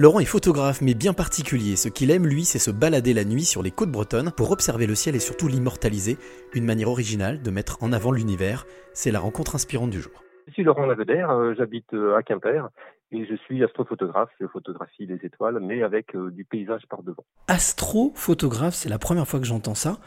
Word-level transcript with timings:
Laurent 0.00 0.20
est 0.20 0.24
photographe 0.24 0.80
mais 0.80 0.94
bien 0.94 1.12
particulier. 1.12 1.76
Ce 1.76 1.90
qu'il 1.90 2.10
aime, 2.10 2.26
lui, 2.26 2.46
c'est 2.46 2.58
se 2.58 2.70
balader 2.70 3.12
la 3.12 3.26
nuit 3.26 3.44
sur 3.44 3.62
les 3.62 3.70
côtes 3.70 3.90
bretonnes 3.90 4.32
pour 4.34 4.50
observer 4.50 4.86
le 4.86 4.94
ciel 4.94 5.14
et 5.14 5.18
surtout 5.18 5.46
l'immortaliser. 5.46 6.16
Une 6.54 6.64
manière 6.64 6.88
originale 6.88 7.42
de 7.42 7.50
mettre 7.50 7.82
en 7.82 7.92
avant 7.92 8.10
l'univers. 8.10 8.64
C'est 8.94 9.10
la 9.10 9.20
rencontre 9.20 9.56
inspirante 9.56 9.90
du 9.90 10.00
jour. 10.00 10.24
Je 10.46 10.52
suis 10.54 10.62
Laurent 10.62 10.86
Laveder, 10.86 11.26
euh, 11.28 11.54
j'habite 11.54 11.92
euh, 11.92 12.16
à 12.16 12.22
Quimper 12.22 12.70
et 13.12 13.26
je 13.26 13.34
suis 13.44 13.62
astrophotographe. 13.62 14.30
Je 14.40 14.46
photographie 14.46 15.04
les 15.04 15.16
étoiles 15.22 15.60
mais 15.60 15.82
avec 15.82 16.16
euh, 16.16 16.30
du 16.30 16.46
paysage 16.46 16.86
par 16.88 17.02
devant. 17.02 17.26
Astrophotographe, 17.48 18.72
c'est 18.72 18.88
la 18.88 18.98
première 18.98 19.28
fois 19.28 19.38
que 19.38 19.44
j'entends 19.44 19.74
ça. 19.74 19.98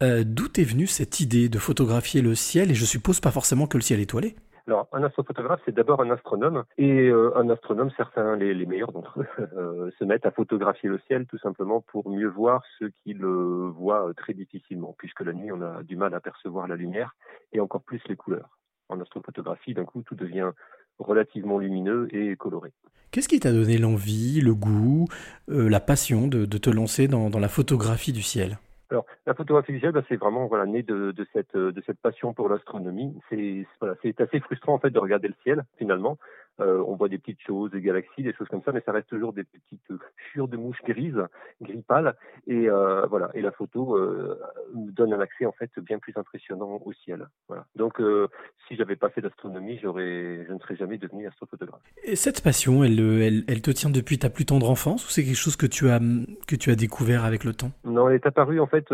D'où 0.00 0.46
est 0.56 0.64
venue 0.64 0.86
cette 0.86 1.20
idée 1.20 1.50
de 1.50 1.58
photographier 1.58 2.22
le 2.22 2.34
ciel? 2.34 2.70
Et 2.70 2.74
je 2.74 2.86
suppose 2.86 3.20
pas 3.20 3.30
forcément 3.30 3.66
que 3.66 3.76
le 3.76 3.82
ciel 3.82 4.00
étoilé 4.00 4.34
alors, 4.68 4.88
un 4.92 5.02
astrophotographe, 5.02 5.60
c'est 5.64 5.74
d'abord 5.74 6.00
un 6.00 6.10
astronome, 6.10 6.64
et 6.78 7.08
euh, 7.08 7.36
un 7.36 7.48
astronome, 7.48 7.90
certains, 7.96 8.36
les, 8.36 8.66
meilleurs 8.66 8.92
d'entre 8.92 9.20
eux, 9.20 9.26
euh, 9.56 9.90
se 9.98 10.04
mettent 10.04 10.26
à 10.26 10.30
photographier 10.30 10.88
le 10.88 11.00
ciel 11.08 11.26
tout 11.26 11.38
simplement 11.38 11.80
pour 11.80 12.08
mieux 12.08 12.28
voir 12.28 12.62
ce 12.78 12.84
qu'ils 13.02 13.24
voient 13.24 14.08
euh, 14.08 14.12
très 14.12 14.34
difficilement, 14.34 14.94
puisque 14.96 15.20
la 15.22 15.32
nuit, 15.32 15.50
on 15.50 15.62
a 15.62 15.82
du 15.82 15.96
mal 15.96 16.14
à 16.14 16.20
percevoir 16.20 16.68
la 16.68 16.76
lumière, 16.76 17.16
et 17.52 17.60
encore 17.60 17.82
plus 17.82 18.00
les 18.08 18.16
couleurs. 18.16 18.58
En 18.88 19.00
astrophotographie, 19.00 19.74
d'un 19.74 19.84
coup, 19.84 20.02
tout 20.02 20.14
devient 20.14 20.50
relativement 20.98 21.58
lumineux 21.58 22.06
et 22.14 22.36
coloré. 22.36 22.70
Qu'est-ce 23.10 23.28
qui 23.28 23.40
t'a 23.40 23.52
donné 23.52 23.78
l'envie, 23.78 24.40
le 24.40 24.54
goût, 24.54 25.06
la 25.48 25.80
passion 25.80 26.28
de, 26.28 26.44
te 26.44 26.70
lancer 26.70 27.08
dans 27.08 27.30
la 27.30 27.48
photographie 27.48 28.12
du 28.12 28.22
ciel? 28.22 28.58
Alors, 28.92 29.06
la 29.26 29.32
photographie 29.32 29.72
visuelle, 29.72 29.92
bah, 29.92 30.02
c'est 30.06 30.16
vraiment 30.16 30.46
voilà 30.48 30.66
né 30.66 30.82
de, 30.82 31.12
de, 31.12 31.26
cette 31.32 31.56
de 31.56 31.82
cette 31.86 31.98
passion 31.98 32.34
pour 32.34 32.50
l'astronomie. 32.50 33.14
C'est 33.30 33.66
voilà, 33.80 33.94
assez 34.18 34.40
frustrant 34.40 34.74
en 34.74 34.78
fait 34.78 34.90
de 34.90 34.98
regarder 34.98 35.28
le 35.28 35.34
ciel 35.42 35.64
finalement. 35.78 36.18
Euh, 36.60 36.82
on 36.86 36.96
voit 36.96 37.08
des 37.08 37.18
petites 37.18 37.40
choses, 37.40 37.70
des 37.70 37.80
galaxies, 37.80 38.22
des 38.22 38.34
choses 38.34 38.48
comme 38.48 38.62
ça, 38.62 38.72
mais 38.72 38.82
ça 38.84 38.92
reste 38.92 39.08
toujours 39.08 39.32
des 39.32 39.44
petites 39.44 39.88
fures 40.32 40.48
de 40.48 40.56
mouches 40.56 40.82
grises, 40.86 41.22
gris 41.60 41.82
pâle. 41.82 42.14
Et 42.46 42.68
euh, 42.68 43.06
voilà. 43.06 43.30
Et 43.34 43.40
la 43.40 43.52
photo 43.52 43.96
euh, 43.96 44.38
donne 44.74 45.14
un 45.14 45.20
accès 45.20 45.46
en 45.46 45.52
fait 45.52 45.70
bien 45.78 45.98
plus 45.98 46.12
impressionnant 46.16 46.80
au 46.84 46.92
ciel. 46.92 47.26
Voilà. 47.48 47.64
Donc, 47.74 48.00
euh, 48.00 48.28
si 48.68 48.76
j'avais 48.76 48.96
pas 48.96 49.08
fait 49.08 49.22
d'astronomie, 49.22 49.78
j'aurais, 49.82 50.44
je 50.46 50.52
ne 50.52 50.58
serais 50.58 50.76
jamais 50.76 50.98
devenu 50.98 51.26
astrophotographe. 51.26 51.80
Et 52.04 52.16
cette 52.16 52.42
passion, 52.42 52.84
elle, 52.84 53.00
elle, 53.00 53.44
elle 53.48 53.62
te 53.62 53.70
tient 53.70 53.90
depuis 53.90 54.18
ta 54.18 54.28
plus 54.28 54.44
tendre 54.44 54.68
enfance 54.68 55.06
ou 55.06 55.10
c'est 55.10 55.24
quelque 55.24 55.36
chose 55.36 55.56
que 55.56 55.66
tu 55.66 55.88
as 55.88 56.00
que 56.46 56.56
tu 56.56 56.70
as 56.70 56.76
découvert 56.76 57.24
avec 57.24 57.44
le 57.44 57.54
temps? 57.54 57.70
Non, 57.84 58.08
elle 58.08 58.16
est 58.16 58.26
apparue 58.26 58.60
en 58.60 58.66
fait, 58.66 58.86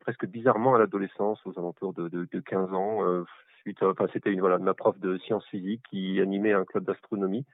presque 0.00 0.26
bizarrement 0.26 0.74
à 0.74 0.78
l'adolescence, 0.78 1.40
aux 1.46 1.58
alentours 1.58 1.94
de, 1.94 2.08
de, 2.08 2.28
de 2.30 2.40
15 2.40 2.72
ans. 2.72 3.24
Euh, 3.66 3.92
enfin, 3.92 4.06
c'était 4.12 4.30
une 4.30 4.40
voilà 4.40 4.58
ma 4.58 4.74
prof 4.74 4.98
de 4.98 5.18
sciences 5.18 5.46
physiques 5.46 5.82
qui 5.90 6.20
animait 6.20 6.52
un 6.52 6.64
club 6.64 6.84
d'astronomie. 6.84 7.44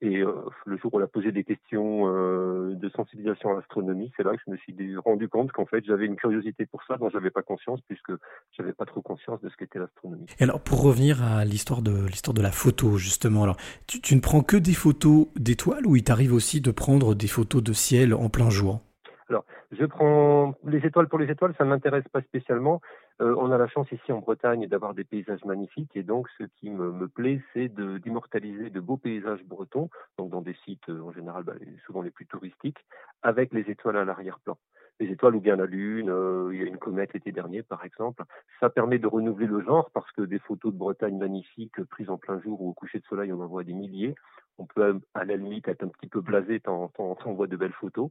Et 0.00 0.18
euh, 0.18 0.32
le 0.64 0.76
jour 0.76 0.94
où 0.94 0.98
elle 0.98 1.04
a 1.04 1.08
posé 1.08 1.32
des 1.32 1.42
questions 1.42 2.06
euh, 2.06 2.72
de 2.76 2.88
sensibilisation 2.90 3.50
à 3.50 3.54
l'astronomie, 3.54 4.12
c'est 4.16 4.22
là 4.22 4.30
que 4.30 4.42
je 4.46 4.52
me 4.52 4.56
suis 4.56 4.96
rendu 4.96 5.28
compte 5.28 5.50
qu'en 5.50 5.66
fait 5.66 5.84
j'avais 5.84 6.06
une 6.06 6.14
curiosité 6.14 6.66
pour 6.66 6.84
ça 6.84 6.96
dont 6.98 7.10
j'avais 7.10 7.32
pas 7.32 7.42
conscience 7.42 7.80
puisque 7.88 8.12
j'avais 8.56 8.72
pas 8.72 8.84
trop 8.84 9.02
conscience 9.02 9.40
de 9.40 9.48
ce 9.48 9.56
qu'était 9.56 9.80
l'astronomie. 9.80 10.26
Et 10.38 10.44
alors 10.44 10.60
pour 10.60 10.82
revenir 10.82 11.24
à 11.24 11.44
l'histoire 11.44 11.82
de 11.82 12.06
l'histoire 12.06 12.34
de 12.34 12.42
la 12.42 12.52
photo 12.52 12.96
justement, 12.96 13.42
alors 13.42 13.56
tu, 13.88 14.00
tu 14.00 14.14
ne 14.14 14.20
prends 14.20 14.42
que 14.42 14.56
des 14.56 14.72
photos 14.72 15.26
d'étoiles 15.34 15.84
ou 15.84 15.96
il 15.96 16.04
t'arrive 16.04 16.32
aussi 16.32 16.60
de 16.60 16.70
prendre 16.70 17.16
des 17.16 17.26
photos 17.26 17.64
de 17.64 17.72
ciel 17.72 18.14
en 18.14 18.28
plein 18.28 18.50
jour? 18.50 18.80
Alors, 19.28 19.44
je 19.72 19.84
prends 19.84 20.54
les 20.64 20.78
étoiles 20.86 21.08
pour 21.08 21.18
les 21.18 21.30
étoiles, 21.30 21.54
ça 21.58 21.64
ne 21.64 21.70
m'intéresse 21.70 22.06
pas 22.12 22.22
spécialement. 22.22 22.80
Euh, 23.20 23.34
on 23.36 23.50
a 23.50 23.58
la 23.58 23.66
chance 23.66 23.90
ici 23.90 24.12
en 24.12 24.20
Bretagne 24.20 24.66
d'avoir 24.68 24.94
des 24.94 25.02
paysages 25.02 25.44
magnifiques 25.44 25.96
et 25.96 26.04
donc 26.04 26.28
ce 26.38 26.44
qui 26.44 26.70
me, 26.70 26.92
me 26.92 27.08
plaît, 27.08 27.42
c'est 27.52 27.68
d'immortaliser 27.68 28.70
de, 28.70 28.80
beaux 28.80 28.96
paysages 28.96 29.42
bretons, 29.44 29.90
donc 30.18 30.30
dans 30.30 30.40
des 30.40 30.56
sites 30.64 30.88
euh, 30.88 31.02
en 31.02 31.12
général 31.12 31.42
bah, 31.42 31.54
souvent 31.84 32.02
les 32.02 32.12
plus 32.12 32.26
touristiques, 32.26 32.78
avec 33.22 33.52
les 33.52 33.68
étoiles 33.70 33.96
à 33.96 34.04
l'arrière-plan. 34.04 34.56
Les 35.00 35.10
étoiles 35.10 35.34
ou 35.34 35.40
bien 35.40 35.56
la 35.56 35.66
Lune, 35.66 36.10
euh, 36.10 36.50
il 36.52 36.60
y 36.60 36.62
a 36.62 36.66
une 36.66 36.78
comète 36.78 37.12
l'été 37.12 37.32
dernier 37.32 37.64
par 37.64 37.84
exemple. 37.84 38.22
Ça 38.60 38.70
permet 38.70 39.00
de 39.00 39.08
renouveler 39.08 39.46
le 39.46 39.62
genre 39.62 39.90
parce 39.90 40.10
que 40.12 40.22
des 40.22 40.38
photos 40.38 40.72
de 40.72 40.78
Bretagne 40.78 41.18
magnifiques 41.18 41.82
prises 41.86 42.10
en 42.10 42.18
plein 42.18 42.40
jour 42.40 42.60
ou 42.60 42.70
au 42.70 42.72
coucher 42.72 43.00
de 43.00 43.04
soleil, 43.06 43.32
on 43.32 43.40
en 43.40 43.46
voit 43.46 43.64
des 43.64 43.74
milliers. 43.74 44.14
On 44.58 44.66
peut 44.66 45.00
à 45.14 45.24
la 45.24 45.36
limite 45.36 45.68
être 45.68 45.84
un 45.84 45.88
petit 45.88 46.08
peu 46.08 46.20
blasé 46.20 46.60
tant 46.60 46.90
on 46.98 47.32
voit 47.32 47.46
de 47.46 47.56
belles 47.56 47.72
photos 47.72 48.10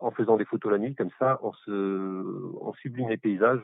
en 0.00 0.10
faisant 0.10 0.36
des 0.36 0.44
photos 0.44 0.72
la 0.72 0.78
nuit, 0.78 0.94
comme 0.94 1.10
ça, 1.18 1.38
on, 1.42 1.52
se, 1.52 1.70
on 2.60 2.72
sublime 2.74 3.08
les 3.08 3.16
paysages. 3.16 3.60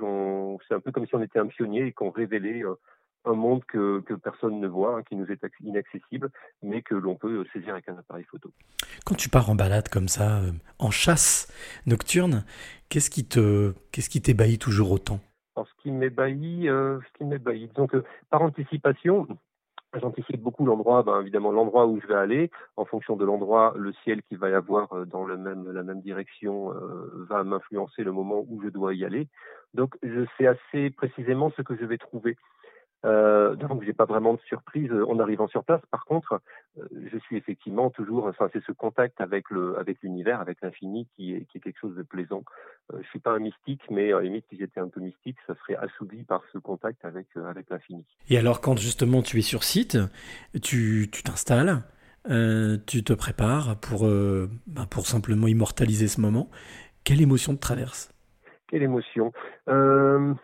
C'est 0.67 0.75
un 0.75 0.81
peu 0.81 0.93
comme 0.93 1.07
si 1.07 1.15
on 1.15 1.23
était 1.23 1.39
un 1.39 1.47
pionnier 1.47 1.87
et 1.87 1.93
qu'on 1.93 2.11
révélait 2.11 2.63
euh, 2.63 2.75
un 3.25 3.35
monde 3.35 3.65
que, 3.65 4.01
que, 4.01 4.15
personne 4.15 4.61
ne 4.61 4.69
voit, 4.69 4.97
hein, 4.97 5.03
qui 5.03 5.17
nous 5.17 5.27
est 5.27 5.41
inaccessible, 5.61 6.31
mais 6.63 6.83
que 6.83 6.95
l'on 6.95 7.17
peut 7.17 7.45
saisir 7.53 7.71
avec 7.71 7.89
un 7.89 7.99
appareil 7.99 8.25
photo. 8.25 8.53
Quand 9.05 9.15
tu 9.15 9.29
pars 9.29 9.51
en 9.51 9.55
balade 9.55 9.89
comme 9.89 10.09
ça, 10.09 10.39
euh, 10.39 10.53
en 10.79 10.91
chasse 10.91 11.53
nocturne, 11.87 12.45
qu'est-ce 12.89 13.11
qui 13.11 13.27
te, 13.27 13.73
qu'est-ce 13.93 14.11
qui 14.11 14.23
t'ébahit 14.23 14.61
toujours 14.61 14.93
autant? 14.93 15.21
Alors, 15.57 15.69
ce 15.69 15.83
qui 15.83 15.91
m'ébahit, 15.91 16.69
euh, 16.69 17.01
ce 17.01 17.19
qui 17.19 17.25
m'ébahit, 17.25 17.73
par 18.31 18.43
anticipation, 18.43 19.27
J'anticipe 19.95 20.43
beaucoup 20.43 20.67
l'endroit, 20.67 21.03
ben, 21.03 21.23
évidemment 21.23 21.51
l'endroit 21.51 21.87
où 21.87 21.99
je 22.01 22.07
vais 22.07 22.15
aller. 22.15 22.51
En 22.77 22.85
fonction 22.85 23.17
de 23.17 23.25
l'endroit, 23.25 23.73
le 23.77 23.93
ciel 24.05 24.23
qui 24.23 24.37
va 24.37 24.51
y 24.51 24.55
avoir 24.55 24.93
euh, 24.93 25.07
dans 25.07 25.25
le 25.25 25.39
même, 25.39 25.71
la 25.73 25.83
même 25.83 26.03
direction 26.03 26.73
euh, 26.75 27.27
va 27.29 27.43
m'influencer 27.43 28.05
le 28.05 28.13
moment 28.13 28.45
où 28.49 28.61
je 28.63 28.69
dois 28.69 28.93
y 28.93 29.07
aller. 29.07 29.29
Donc 29.73 29.97
je 30.03 30.27
sais 30.37 30.47
assez 30.47 30.91
précisément 30.91 31.51
ce 31.57 31.63
que 31.63 31.75
je 31.75 31.87
vais 31.87 31.97
trouver. 31.97 32.37
Euh, 33.05 33.55
donc 33.55 33.85
j'ai 33.85 33.93
pas 33.93 34.07
vraiment 34.07 34.35
de 34.35 34.41
surprise 34.41 34.91
en 34.93 35.19
arrivant 35.21 35.47
sur 35.47 35.65
place. 35.65 35.81
Par 35.91 36.05
contre, 36.05 36.41
euh, 36.79 36.85
je 37.13 37.19
suis 37.19 37.37
effectivement 37.37 37.91
toujours, 37.91 38.27
enfin 38.27 38.49
c'est 38.53 38.63
ce 38.65 38.73
contact 38.73 39.21
avec 39.21 39.51
le, 39.51 39.79
avec 39.79 39.99
l'univers, 40.03 40.41
avec 40.41 40.59
l'infini 40.63 41.07
qui 41.15 41.35
est, 41.35 41.45
qui 41.47 41.59
est 41.59 41.61
quelque 41.61 41.79
chose 41.79 41.95
de 41.95 42.03
plaisant. 42.03 42.43
Euh, 42.93 42.99
je 43.03 43.09
suis 43.09 43.21
pas 43.21 43.31
un 43.31 43.39
mystique, 43.39 43.83
mais 43.91 44.13
à 44.13 44.17
la 44.17 44.23
limite 44.23 44.47
si 44.51 44.59
j'étais 44.59 44.81
un 44.81 44.89
peu 44.89 45.01
mystique, 45.01 45.37
ça 45.47 45.55
serait 45.57 45.77
assouvi 45.77 46.25
par 46.25 46.43
ce 46.53 46.59
contact 46.59 47.05
avec 47.05 47.29
euh, 47.37 47.49
avec 47.49 47.71
l'infini. 47.71 48.05
Et 48.29 48.37
alors 48.37 48.61
quand 48.61 48.77
justement 48.77 49.23
tu 49.23 49.39
es 49.39 49.43
sur 49.43 49.63
site, 49.63 49.97
tu 50.61 51.09
tu 51.13 51.23
t'installes, 51.23 51.85
euh, 52.29 52.79
tu 52.87 53.05
te 53.05 53.13
prépares 53.13 53.79
pour 53.81 54.09
ben, 54.09 54.87
pour 54.91 55.07
simplement 55.07 55.47
immortaliser 55.47 56.09
ce 56.09 56.21
moment. 56.21 56.51
Quelle 57.05 57.23
émotion 57.23 57.55
te 57.55 57.61
traverse? 57.61 58.13
Quelle 58.69 58.83
émotion? 58.83 59.33
Euh, 59.69 60.35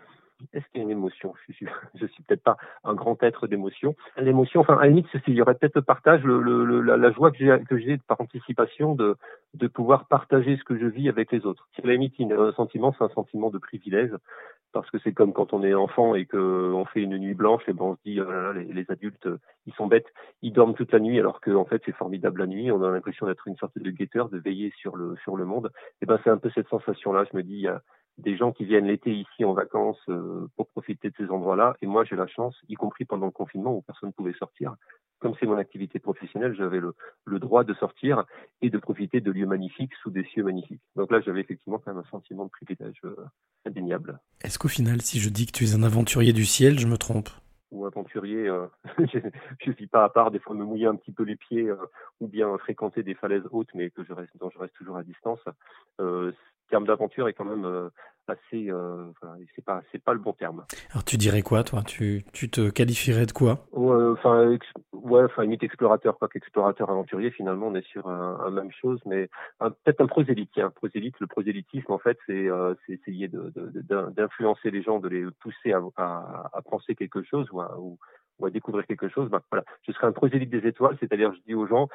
est-ce 0.52 0.64
qu'il 0.68 0.78
y 0.78 0.80
a 0.80 0.82
une 0.82 0.90
émotion? 0.90 1.32
Je 1.46 1.52
suis, 1.52 1.66
je 1.94 2.06
suis 2.06 2.22
peut-être 2.22 2.42
pas 2.42 2.56
un 2.84 2.94
grand 2.94 3.20
être 3.22 3.46
d'émotion. 3.46 3.94
L'émotion, 4.16 4.60
enfin, 4.60 4.76
à 4.76 4.82
la 4.82 4.88
limite, 4.88 5.06
il 5.26 5.34
y 5.34 5.42
aurait 5.42 5.54
peut-être 5.54 5.76
le 5.76 5.82
partage, 5.82 6.22
le, 6.24 6.40
le, 6.40 6.80
la, 6.80 6.96
la, 6.96 7.10
joie 7.12 7.30
que 7.30 7.78
j'ai, 7.78 7.98
par 7.98 8.20
anticipation 8.20 8.94
de, 8.94 9.16
de 9.54 9.66
pouvoir 9.66 10.06
partager 10.06 10.56
ce 10.56 10.64
que 10.64 10.78
je 10.78 10.86
vis 10.86 11.08
avec 11.08 11.32
les 11.32 11.46
autres. 11.46 11.68
À 11.82 11.86
la 11.86 11.92
limite, 11.94 12.14
un 12.20 12.52
sentiment, 12.52 12.94
c'est 12.96 13.04
un 13.04 13.10
sentiment 13.10 13.50
de 13.50 13.58
privilège, 13.58 14.12
parce 14.72 14.90
que 14.90 14.98
c'est 14.98 15.12
comme 15.12 15.32
quand 15.32 15.52
on 15.52 15.62
est 15.62 15.74
enfant 15.74 16.14
et 16.14 16.26
qu'on 16.26 16.84
fait 16.92 17.02
une 17.02 17.16
nuit 17.16 17.34
blanche, 17.34 17.62
et 17.68 17.72
ben 17.72 17.84
on 17.84 17.94
se 17.94 18.00
dit, 18.04 18.16
là 18.16 18.24
là, 18.24 18.52
les, 18.52 18.64
les, 18.64 18.90
adultes, 18.90 19.28
ils 19.66 19.74
sont 19.74 19.86
bêtes, 19.86 20.08
ils 20.42 20.52
dorment 20.52 20.74
toute 20.74 20.92
la 20.92 20.98
nuit, 20.98 21.18
alors 21.20 21.40
que 21.40 21.52
en 21.52 21.64
fait, 21.64 21.80
c'est 21.86 21.94
formidable 21.94 22.40
la 22.40 22.46
nuit. 22.48 22.72
On 22.72 22.82
a 22.82 22.90
l'impression 22.90 23.26
d'être 23.26 23.46
une 23.46 23.56
sorte 23.56 23.78
de 23.78 23.90
guetteur, 23.90 24.28
de 24.28 24.38
veiller 24.38 24.72
sur 24.76 24.96
le 24.96 25.16
sur 25.22 25.36
le 25.36 25.44
monde. 25.44 25.70
Et 26.02 26.06
ben, 26.06 26.18
c'est 26.24 26.30
un 26.30 26.38
peu 26.38 26.50
cette 26.54 26.68
sensation-là. 26.68 27.24
Je 27.30 27.36
me 27.36 27.42
dis, 27.42 27.68
des 28.18 28.36
gens 28.36 28.52
qui 28.52 28.64
viennent 28.64 28.86
l'été 28.86 29.12
ici 29.12 29.44
en 29.44 29.54
vacances 29.54 30.00
euh, 30.08 30.48
pour 30.56 30.68
profiter 30.68 31.10
de 31.10 31.14
ces 31.16 31.30
endroits-là. 31.30 31.76
Et 31.82 31.86
moi, 31.86 32.04
j'ai 32.04 32.16
la 32.16 32.26
chance, 32.26 32.56
y 32.68 32.74
compris 32.74 33.04
pendant 33.04 33.26
le 33.26 33.32
confinement 33.32 33.76
où 33.76 33.82
personne 33.82 34.10
ne 34.10 34.12
pouvait 34.12 34.34
sortir. 34.34 34.76
Comme 35.18 35.34
c'est 35.40 35.46
mon 35.46 35.56
activité 35.56 35.98
professionnelle, 35.98 36.54
j'avais 36.56 36.80
le, 36.80 36.94
le, 37.24 37.38
droit 37.38 37.64
de 37.64 37.72
sortir 37.74 38.24
et 38.60 38.70
de 38.70 38.78
profiter 38.78 39.20
de 39.20 39.30
lieux 39.30 39.46
magnifiques 39.46 39.94
sous 40.02 40.10
des 40.10 40.24
cieux 40.24 40.44
magnifiques. 40.44 40.82
Donc 40.96 41.10
là, 41.10 41.20
j'avais 41.20 41.40
effectivement 41.40 41.78
quand 41.78 41.92
même 41.92 42.04
un 42.04 42.10
sentiment 42.10 42.44
de 42.44 42.50
privilège 42.50 43.00
euh, 43.04 43.16
indéniable. 43.64 44.20
Est-ce 44.42 44.58
qu'au 44.58 44.68
final, 44.68 45.00
si 45.00 45.18
je 45.18 45.30
dis 45.30 45.46
que 45.46 45.52
tu 45.52 45.64
es 45.64 45.74
un 45.74 45.82
aventurier 45.82 46.32
du 46.32 46.44
ciel, 46.44 46.78
je 46.78 46.86
me 46.86 46.98
trompe? 46.98 47.30
Ou 47.70 47.86
aventurier, 47.86 48.46
euh, 48.46 48.66
je 48.98 49.18
ne 49.70 49.74
vis 49.74 49.86
pas 49.86 50.04
à 50.04 50.08
part, 50.08 50.30
des 50.30 50.38
fois 50.38 50.54
me 50.54 50.64
mouiller 50.64 50.86
un 50.86 50.94
petit 50.94 51.12
peu 51.12 51.24
les 51.24 51.36
pieds 51.36 51.68
euh, 51.68 51.76
ou 52.20 52.28
bien 52.28 52.56
fréquenter 52.58 53.02
des 53.02 53.14
falaises 53.14 53.48
hautes, 53.50 53.74
mais 53.74 53.90
que 53.90 54.04
je 54.04 54.12
reste, 54.12 54.36
dont 54.38 54.50
je 54.50 54.58
reste 54.58 54.74
toujours 54.74 54.96
à 54.96 55.02
distance. 55.02 55.40
Euh, 56.00 56.32
terme 56.68 56.86
d'aventure 56.86 57.28
est 57.28 57.32
quand 57.34 57.44
même 57.44 57.64
euh, 57.64 57.88
assez, 58.26 58.70
euh, 58.70 59.10
enfin, 59.10 59.34
c'est 59.54 59.64
pas, 59.64 59.82
c'est 59.92 60.02
pas 60.02 60.14
le 60.14 60.20
bon 60.20 60.32
terme. 60.32 60.64
Alors 60.92 61.04
tu 61.04 61.16
dirais 61.16 61.42
quoi, 61.42 61.62
toi? 61.62 61.82
Tu, 61.82 62.24
tu 62.32 62.48
te 62.48 62.70
qualifierais 62.70 63.26
de 63.26 63.32
quoi? 63.32 63.66
Enfin, 63.72 64.48
ouais, 64.48 64.58
ouais, 64.92 65.24
enfin, 65.24 65.42
limite 65.42 65.62
explorateur, 65.62 66.16
pas 66.16 66.28
qu'explorateur 66.28 66.90
aventurier. 66.90 67.30
Finalement, 67.30 67.68
on 67.68 67.74
est 67.74 67.86
sur 67.86 68.08
un, 68.08 68.40
un 68.40 68.50
même 68.50 68.72
chose, 68.72 69.00
mais 69.06 69.28
peut-être 69.58 70.00
un 70.00 70.06
prosélite. 70.06 70.56
Un 70.56 70.70
prosélyte, 70.70 71.20
le 71.20 71.26
prosélytisme, 71.26 71.92
en 71.92 71.98
fait, 71.98 72.18
c'est, 72.26 72.48
euh, 72.48 72.74
c'est 72.86 72.94
essayer 72.94 73.28
de, 73.28 73.52
de, 73.54 74.10
d'influencer 74.10 74.70
les 74.70 74.82
gens, 74.82 75.00
de 75.00 75.08
les 75.08 75.26
pousser 75.40 75.72
à, 75.72 75.80
à, 75.96 76.50
à 76.52 76.62
penser 76.62 76.94
quelque 76.94 77.22
chose 77.22 77.46
ou 77.52 77.60
à, 77.60 77.78
ou, 77.78 77.98
ou 78.38 78.46
à 78.46 78.50
découvrir 78.50 78.86
quelque 78.86 79.08
chose, 79.08 79.30
ben 79.30 79.40
voilà, 79.50 79.64
je 79.86 79.92
serai 79.92 80.08
un 80.08 80.12
prosélyte 80.12 80.50
des 80.50 80.66
étoiles, 80.66 80.96
c'est-à-dire 80.98 81.32
je 81.34 81.40
dis 81.46 81.54
aux 81.54 81.68
gens, 81.68 81.88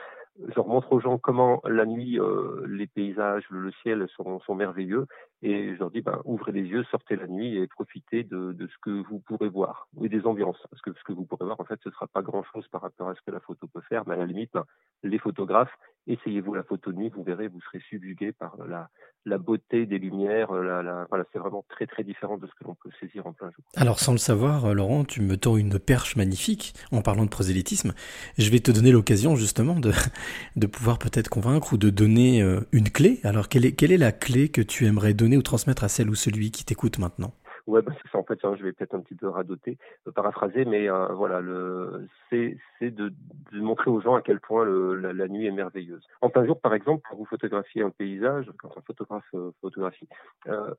je 0.47 0.59
montre 0.61 0.93
aux 0.93 0.99
gens 0.99 1.17
comment 1.17 1.61
la 1.65 1.85
nuit 1.85 2.19
euh, 2.19 2.65
les 2.67 2.87
paysages, 2.87 3.43
le, 3.49 3.71
ciel 3.83 4.07
sont, 4.15 4.39
sont, 4.41 4.55
merveilleux 4.55 5.05
et 5.41 5.73
je 5.73 5.79
leur 5.79 5.91
dis 5.91 6.01
ben, 6.01 6.21
ouvrez 6.25 6.51
les 6.51 6.63
yeux, 6.63 6.83
sortez 6.91 7.15
la 7.15 7.27
nuit 7.27 7.57
et 7.57 7.67
profitez 7.67 8.23
de, 8.23 8.53
de, 8.53 8.67
ce 8.67 8.73
que 8.81 9.03
vous 9.09 9.19
pourrez 9.19 9.49
voir 9.49 9.87
et 10.01 10.09
des 10.09 10.25
ambiances 10.25 10.61
parce 10.69 10.81
que 10.81 10.91
ce 10.93 11.03
que 11.03 11.13
vous 11.13 11.25
pourrez 11.25 11.45
voir 11.45 11.59
en 11.59 11.65
fait 11.65 11.79
ce 11.83 11.89
sera 11.91 12.07
pas 12.07 12.21
grand 12.21 12.43
chose 12.43 12.67
par 12.69 12.81
rapport 12.81 13.09
à 13.09 13.15
ce 13.15 13.21
que 13.25 13.31
la 13.31 13.39
photo 13.39 13.67
peut 13.67 13.81
faire 13.87 14.03
mais 14.07 14.15
à 14.15 14.17
la 14.17 14.25
limite 14.25 14.51
ben, 14.53 14.65
les 15.03 15.19
photographes 15.19 15.73
essayez-vous 16.07 16.53
la 16.53 16.63
photo 16.63 16.91
de 16.91 16.97
nuit 16.97 17.09
vous 17.09 17.23
verrez 17.23 17.47
vous 17.47 17.61
serez 17.61 17.81
subjugué 17.89 18.31
par 18.31 18.55
la, 18.67 18.89
la 19.25 19.37
beauté 19.37 19.85
des 19.85 19.99
lumières 19.99 20.53
la, 20.53 20.81
la, 20.81 21.05
voilà 21.09 21.25
c'est 21.31 21.39
vraiment 21.39 21.65
très 21.69 21.87
très 21.87 22.03
différent 22.03 22.37
de 22.37 22.47
ce 22.47 22.51
que 22.53 22.63
l'on 22.65 22.75
peut 22.75 22.89
saisir 22.99 23.27
en 23.27 23.33
plein 23.33 23.51
jour. 23.51 23.63
Alors 23.75 23.99
sans 23.99 24.13
le 24.13 24.17
savoir 24.17 24.73
Laurent 24.73 25.03
tu 25.03 25.21
me 25.21 25.37
tends 25.37 25.57
une 25.57 25.79
perche 25.79 26.15
magnifique 26.15 26.73
en 26.91 27.01
parlant 27.01 27.25
de 27.25 27.29
prosélytisme 27.29 27.93
je 28.37 28.49
vais 28.49 28.59
te 28.59 28.71
donner 28.71 28.91
l'occasion 28.91 29.35
justement 29.35 29.79
de 29.79 29.91
de 30.55 30.67
pouvoir 30.67 30.99
peut-être 30.99 31.29
convaincre 31.29 31.73
ou 31.73 31.77
de 31.77 31.89
donner 31.89 32.41
euh, 32.41 32.61
une 32.71 32.89
clé. 32.89 33.19
Alors, 33.23 33.49
quelle 33.49 33.65
est, 33.65 33.73
quelle 33.73 33.91
est 33.91 33.97
la 33.97 34.11
clé 34.11 34.49
que 34.49 34.61
tu 34.61 34.85
aimerais 34.85 35.13
donner 35.13 35.37
ou 35.37 35.41
transmettre 35.41 35.83
à 35.83 35.89
celle 35.89 36.09
ou 36.09 36.15
celui 36.15 36.51
qui 36.51 36.65
t'écoute 36.65 36.97
maintenant? 36.97 37.33
Ouais, 37.69 37.83
bah 37.83 37.91
c'est 38.01 38.09
ça. 38.09 38.17
En 38.17 38.23
fait, 38.23 38.39
hein, 38.43 38.55
je 38.57 38.63
vais 38.63 38.73
peut-être 38.73 38.95
un 38.95 38.99
petit 38.99 39.13
peu 39.13 39.27
radoter, 39.27 39.77
euh, 40.07 40.11
paraphraser, 40.11 40.65
mais 40.65 40.89
euh, 40.89 41.05
voilà, 41.09 41.39
le, 41.39 42.07
c'est, 42.27 42.57
c'est 42.79 42.89
de, 42.89 43.13
de, 43.51 43.61
montrer 43.61 43.91
aux 43.91 44.01
gens 44.01 44.15
à 44.15 44.23
quel 44.23 44.39
point 44.39 44.65
le, 44.65 44.95
la, 44.95 45.27
nuit 45.27 45.45
est 45.45 45.51
merveilleuse. 45.51 46.03
En 46.21 46.31
plein 46.31 46.47
jour, 46.47 46.59
par 46.59 46.73
exemple, 46.73 47.07
quand 47.07 47.15
vous 47.15 47.25
photographiez 47.25 47.83
un 47.83 47.91
paysage, 47.91 48.51
quand 48.57 48.75
un 48.75 48.81
photographe 48.81 49.29
euh, 49.35 49.51
photographie, 49.61 50.09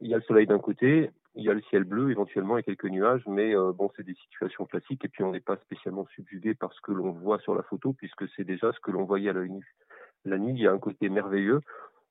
il 0.00 0.10
y 0.10 0.14
a 0.14 0.16
le 0.16 0.22
soleil 0.24 0.48
d'un 0.48 0.58
côté, 0.58 1.12
il 1.36 1.44
y 1.44 1.48
a 1.48 1.54
le 1.54 1.62
ciel 1.62 1.84
bleu 1.84 2.10
éventuellement 2.10 2.58
et 2.58 2.64
quelques 2.64 2.86
nuages, 2.86 3.22
mais 3.28 3.54
bon, 3.54 3.88
c'est 3.94 4.02
des 4.02 4.16
situations 4.24 4.64
classiques 4.64 5.04
et 5.04 5.08
puis 5.08 5.22
on 5.22 5.30
n'est 5.30 5.38
pas 5.38 5.58
spécialement 5.58 6.06
subjugué 6.16 6.54
par 6.54 6.72
ce 6.72 6.80
que 6.80 6.90
l'on 6.90 7.12
voit 7.12 7.38
sur 7.38 7.54
la 7.54 7.62
photo 7.62 7.92
puisque 7.92 8.28
c'est 8.34 8.42
déjà 8.42 8.72
ce 8.72 8.80
que 8.80 8.90
l'on 8.90 9.04
voyait 9.04 9.30
à 9.30 9.32
l'œil 9.32 9.50
nu. 9.50 9.76
La 10.24 10.38
nuit, 10.38 10.54
il 10.54 10.60
y 10.60 10.66
a 10.66 10.72
un 10.72 10.78
côté 10.78 11.08
merveilleux 11.08 11.60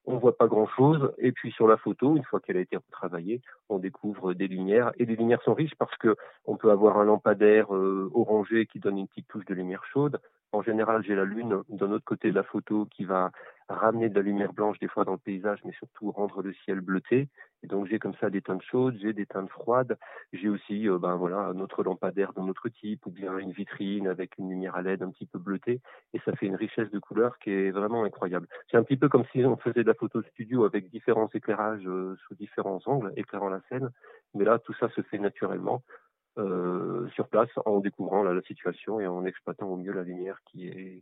on 0.09 0.17
voit 0.17 0.35
pas 0.35 0.47
grand 0.47 0.67
chose. 0.67 1.13
Et 1.19 1.31
puis 1.31 1.51
sur 1.51 1.67
la 1.67 1.77
photo, 1.77 2.17
une 2.17 2.23
fois 2.23 2.39
qu'elle 2.39 2.57
a 2.57 2.61
été 2.61 2.75
retravaillée, 2.75 3.41
on 3.69 3.77
découvre 3.77 4.33
des 4.33 4.47
lumières. 4.47 4.91
Et 4.97 5.05
les 5.05 5.15
lumières 5.15 5.41
sont 5.43 5.53
riches 5.53 5.75
parce 5.77 5.95
que 5.97 6.15
on 6.45 6.57
peut 6.57 6.71
avoir 6.71 6.97
un 6.97 7.05
lampadaire 7.05 7.73
euh, 7.73 8.09
orangé 8.15 8.65
qui 8.65 8.79
donne 8.79 8.97
une 8.97 9.07
petite 9.07 9.27
touche 9.27 9.45
de 9.45 9.53
lumière 9.53 9.83
chaude. 9.93 10.19
En 10.51 10.63
général, 10.63 11.03
j'ai 11.05 11.13
la 11.13 11.25
lune 11.25 11.61
d'un 11.69 11.91
autre 11.91 12.05
côté 12.05 12.31
de 12.31 12.35
la 12.35 12.43
photo 12.43 12.87
qui 12.89 13.05
va 13.05 13.31
ramener 13.75 14.09
de 14.09 14.15
la 14.15 14.21
lumière 14.21 14.53
blanche 14.53 14.79
des 14.79 14.87
fois 14.87 15.05
dans 15.05 15.13
le 15.13 15.17
paysage, 15.17 15.59
mais 15.65 15.71
surtout 15.73 16.11
rendre 16.11 16.41
le 16.41 16.53
ciel 16.53 16.81
bleuté. 16.81 17.27
Et 17.63 17.67
donc 17.67 17.87
j'ai 17.87 17.99
comme 17.99 18.13
ça 18.15 18.29
des 18.29 18.41
teintes 18.41 18.63
chaudes, 18.63 18.97
j'ai 19.01 19.13
des 19.13 19.25
teintes 19.25 19.49
froides, 19.49 19.97
j'ai 20.33 20.49
aussi 20.49 20.87
euh, 20.87 20.97
ben 20.97 21.15
voilà 21.15 21.37
un 21.39 21.59
autre 21.59 21.83
lampadaire 21.83 22.33
d'un 22.33 22.47
autre 22.47 22.69
type 22.69 23.05
ou 23.05 23.11
bien 23.11 23.37
une 23.37 23.51
vitrine 23.51 24.07
avec 24.07 24.37
une 24.37 24.49
lumière 24.49 24.75
à 24.75 24.81
LED 24.81 25.03
un 25.03 25.11
petit 25.11 25.25
peu 25.25 25.39
bleutée 25.39 25.81
et 26.13 26.19
ça 26.25 26.33
fait 26.35 26.45
une 26.45 26.55
richesse 26.55 26.89
de 26.89 26.99
couleurs 26.99 27.37
qui 27.39 27.51
est 27.51 27.71
vraiment 27.71 28.03
incroyable. 28.03 28.47
C'est 28.71 28.77
un 28.77 28.83
petit 28.83 28.97
peu 28.97 29.09
comme 29.09 29.25
si 29.31 29.43
on 29.45 29.57
faisait 29.57 29.83
de 29.83 29.87
la 29.87 29.93
photo 29.93 30.21
studio 30.23 30.63
avec 30.63 30.89
différents 30.89 31.29
éclairages 31.33 31.87
euh, 31.87 32.15
sous 32.27 32.35
différents 32.35 32.81
angles 32.85 33.11
éclairant 33.17 33.49
la 33.49 33.61
scène, 33.69 33.89
mais 34.33 34.45
là 34.45 34.59
tout 34.59 34.73
ça 34.79 34.89
se 34.89 35.01
fait 35.01 35.19
naturellement. 35.19 35.83
Euh, 36.37 37.09
sur 37.15 37.27
place 37.27 37.49
en 37.65 37.79
découvrant 37.79 38.23
la 38.23 38.41
situation 38.43 39.01
et 39.01 39.07
en 39.07 39.25
exploitant 39.25 39.67
au 39.67 39.75
mieux 39.75 39.91
la 39.91 40.03
lumière 40.03 40.39
qui 40.45 40.67
est. 40.67 41.01